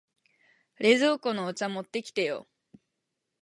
[0.79, 2.47] 冷蔵庫のお茶持ってきてよ。